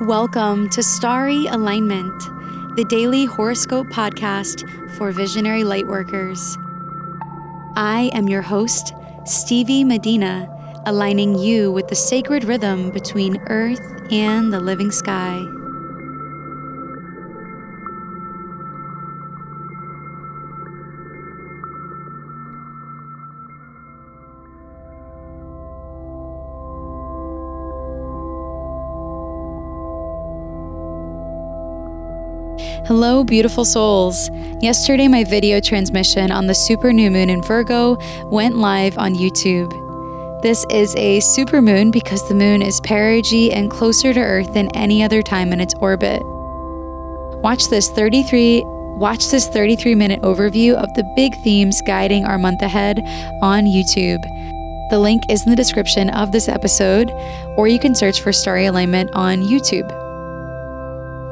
[0.00, 2.18] Welcome to Starry Alignment,
[2.74, 6.40] the daily horoscope podcast for visionary lightworkers.
[7.76, 8.92] I am your host,
[9.24, 10.48] Stevie Medina,
[10.84, 13.80] aligning you with the sacred rhythm between earth
[14.10, 15.46] and the living sky.
[32.86, 34.28] Hello, beautiful souls.
[34.60, 39.72] Yesterday, my video transmission on the super new moon in Virgo went live on YouTube.
[40.42, 44.68] This is a super moon because the moon is perigee and closer to Earth than
[44.76, 46.20] any other time in its orbit.
[47.42, 48.64] Watch this 33
[48.98, 52.98] watch this 33 minute overview of the big themes guiding our month ahead
[53.40, 54.20] on YouTube.
[54.90, 57.10] The link is in the description of this episode,
[57.56, 60.03] or you can search for Starry Alignment on YouTube.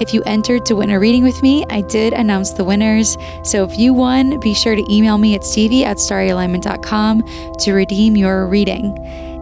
[0.03, 3.17] If you entered to win a reading with me, I did announce the winners.
[3.45, 7.23] So if you won, be sure to email me at stevie at starryalignment.com
[7.61, 8.97] to redeem your reading.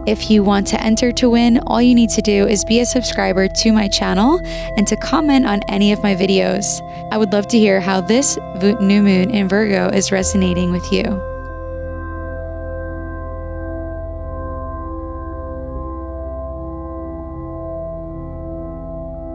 [0.05, 2.85] If you want to enter to win, all you need to do is be a
[2.85, 4.39] subscriber to my channel
[4.77, 6.79] and to comment on any of my videos.
[7.11, 11.30] I would love to hear how this new moon in Virgo is resonating with you.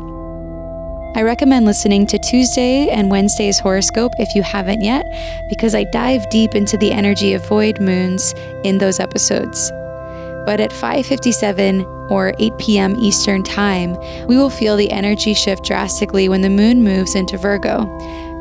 [1.16, 5.06] I recommend listening to Tuesday and Wednesday's horoscope if you haven't yet,
[5.48, 8.34] because I dive deep into the energy of void moons
[8.66, 9.72] in those episodes.
[10.48, 12.96] But at 5:57 or 8 p.m.
[12.96, 17.84] Eastern Time, we will feel the energy shift drastically when the moon moves into Virgo,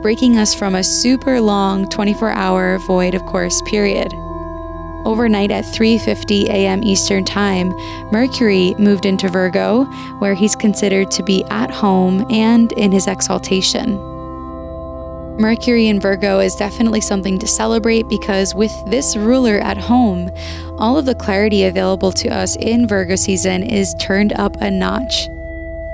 [0.03, 4.13] breaking us from a super long 24-hour void of course period.
[5.05, 6.85] Overnight at 3:50 a.m.
[6.85, 7.75] Eastern Time,
[8.13, 9.85] Mercury moved into Virgo,
[10.21, 14.16] where he's considered to be at home and in his exaltation.
[15.39, 20.31] Mercury in Virgo is definitely something to celebrate because with this ruler at home,
[20.79, 25.29] all of the clarity available to us in Virgo season is turned up a notch.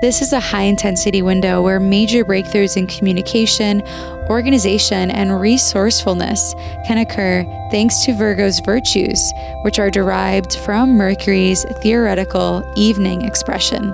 [0.01, 3.81] This is a high intensity window where major breakthroughs in communication,
[4.29, 6.53] organization, and resourcefulness
[6.85, 9.33] can occur thanks to Virgo's virtues,
[9.63, 13.93] which are derived from Mercury's theoretical evening expression.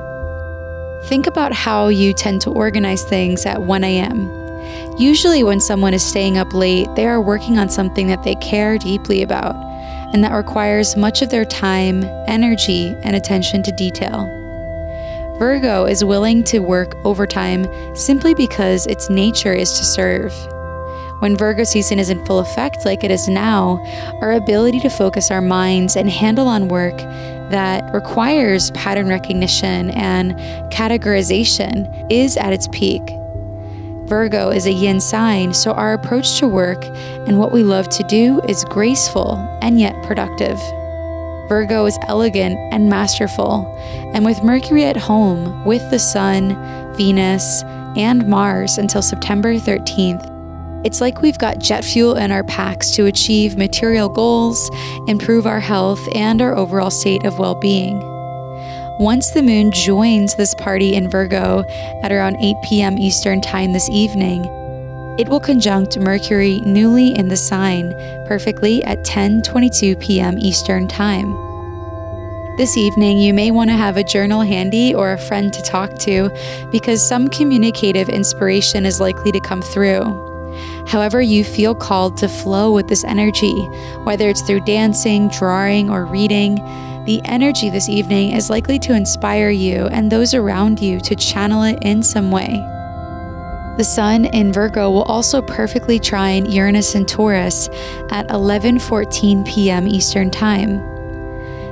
[1.05, 4.48] Think about how you tend to organize things at 1 a.m.
[4.97, 8.77] Usually, when someone is staying up late, they are working on something that they care
[8.77, 9.55] deeply about
[10.13, 14.25] and that requires much of their time, energy, and attention to detail.
[15.37, 17.65] Virgo is willing to work overtime
[17.95, 20.33] simply because its nature is to serve.
[21.19, 23.83] When Virgo season is in full effect, like it is now,
[24.21, 26.97] our ability to focus our minds and handle on work
[27.51, 30.33] that requires pattern recognition and
[30.71, 33.18] categorization is at its peak.
[34.09, 36.83] Virgo is a yin sign, so our approach to work
[37.27, 40.57] and what we love to do is graceful and yet productive.
[41.47, 43.71] Virgo is elegant and masterful,
[44.15, 46.55] and with Mercury at home, with the Sun,
[46.95, 47.61] Venus,
[47.95, 50.25] and Mars until September 13th,
[50.85, 54.71] it's like we've got jet fuel in our packs to achieve material goals,
[55.07, 58.18] improve our health, and our overall state of well being.
[58.99, 61.63] Once the moon joins this party in Virgo
[62.03, 62.97] at around 8 p.m.
[62.97, 64.43] Eastern Time this evening,
[65.17, 67.93] it will conjunct Mercury newly in the sign
[68.27, 70.37] perfectly at 10:22 p.m.
[70.37, 71.31] Eastern Time.
[72.57, 75.97] This evening, you may want to have a journal handy or a friend to talk
[75.99, 76.29] to
[76.69, 80.03] because some communicative inspiration is likely to come through.
[80.87, 83.55] However, you feel called to flow with this energy,
[84.03, 86.59] whether it's through dancing, drawing, or reading,
[87.09, 91.63] the energy this evening is likely to inspire you and those around you to channel
[91.63, 92.63] it in some way.
[93.77, 97.67] The Sun in Virgo will also perfectly trine Uranus and Taurus
[98.11, 99.87] at 11:14 p.m.
[99.87, 100.77] Eastern Time.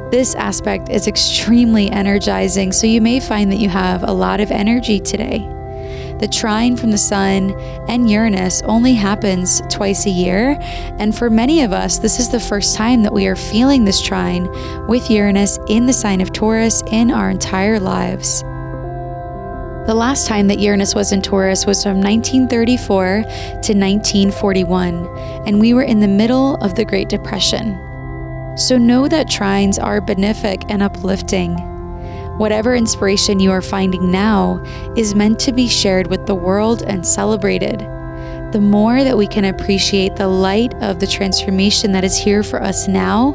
[0.10, 4.50] This aspect is extremely energizing, so you may find that you have a lot of
[4.50, 5.48] energy today.
[6.20, 7.52] The trine from the Sun
[7.88, 10.58] and Uranus only happens twice a year,
[10.98, 14.02] and for many of us, this is the first time that we are feeling this
[14.02, 14.48] trine
[14.88, 18.42] with Uranus in the sign of Taurus in our entire lives.
[19.86, 25.08] The last time that Uranus was in Taurus was from 1934 to 1941,
[25.48, 27.80] and we were in the middle of the Great Depression.
[28.58, 31.77] So know that trines are benefic and uplifting.
[32.38, 34.64] Whatever inspiration you are finding now
[34.96, 37.80] is meant to be shared with the world and celebrated.
[38.52, 42.62] The more that we can appreciate the light of the transformation that is here for
[42.62, 43.32] us now,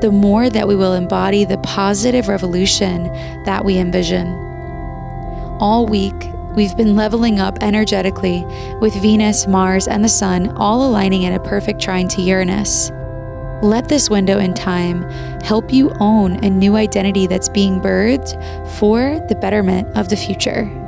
[0.00, 3.04] the more that we will embody the positive revolution
[3.44, 4.26] that we envision.
[5.60, 8.44] All week, we've been leveling up energetically
[8.80, 12.90] with Venus, Mars, and the Sun all aligning in a perfect trine to Uranus.
[13.62, 15.02] Let this window in time
[15.42, 18.40] help you own a new identity that's being birthed
[18.78, 20.79] for the betterment of the future.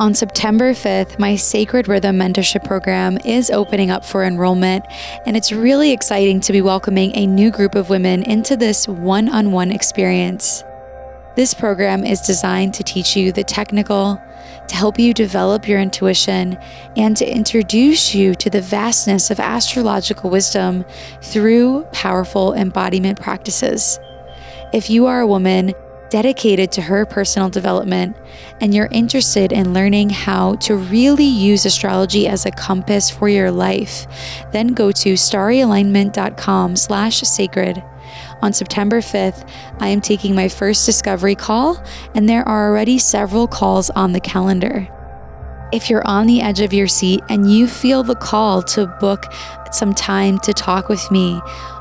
[0.00, 4.82] On September 5th, my Sacred Rhythm Mentorship Program is opening up for enrollment,
[5.26, 9.28] and it's really exciting to be welcoming a new group of women into this one
[9.28, 10.64] on one experience.
[11.36, 14.18] This program is designed to teach you the technical,
[14.68, 16.56] to help you develop your intuition,
[16.96, 20.82] and to introduce you to the vastness of astrological wisdom
[21.20, 24.00] through powerful embodiment practices.
[24.72, 25.74] If you are a woman,
[26.10, 28.16] dedicated to her personal development
[28.60, 33.50] and you're interested in learning how to really use astrology as a compass for your
[33.50, 34.06] life,
[34.52, 37.82] then go to starryalignment.com slash sacred.
[38.42, 39.48] On September 5th,
[39.78, 41.82] I am taking my first discovery call,
[42.14, 44.88] and there are already several calls on the calendar.
[45.72, 49.32] If you're on the edge of your seat and you feel the call to book
[49.70, 51.40] some time to talk with me,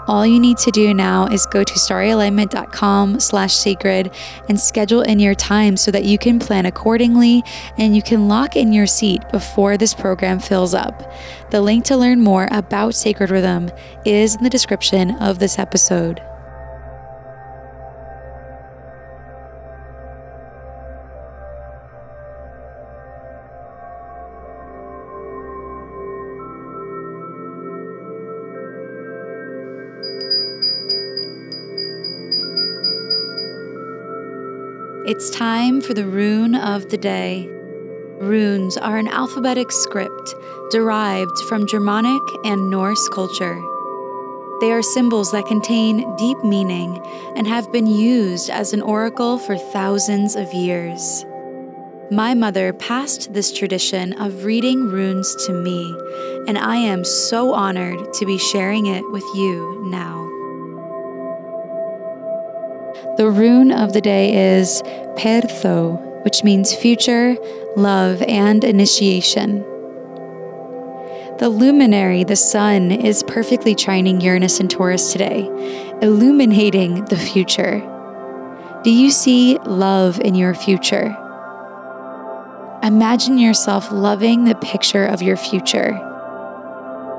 [0.10, 4.12] all you need to do now is go to starryalignment.com slash sacred
[4.50, 7.44] and schedule in your time so that you can plan accordingly
[7.78, 11.14] and you can lock in your seat before this program fills up.
[11.52, 13.70] The link to learn more about Sacred Rhythm
[14.04, 16.20] is in the description of this episode.
[35.10, 37.48] It's time for the rune of the day.
[38.22, 40.36] Runes are an alphabetic script
[40.70, 43.60] derived from Germanic and Norse culture.
[44.62, 47.04] They are symbols that contain deep meaning
[47.36, 51.26] and have been used as an oracle for thousands of years.
[52.12, 55.92] My mother passed this tradition of reading runes to me,
[56.48, 60.29] and I am so honored to be sharing it with you now.
[63.20, 64.82] The rune of the day is
[65.18, 67.36] Perthro, which means future,
[67.76, 69.60] love, and initiation.
[71.38, 75.50] The luminary, the sun, is perfectly trining Uranus and Taurus today,
[76.02, 77.82] illuminating the future.
[78.86, 81.14] Do you see love in your future?
[82.84, 85.90] Imagine yourself loving the picture of your future,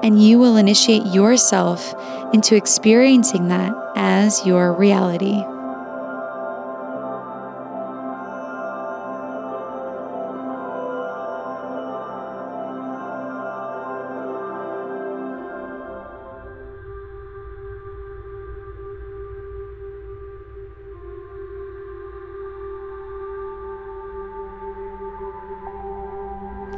[0.03, 1.95] and you will initiate yourself
[2.33, 5.45] into experiencing that as your reality.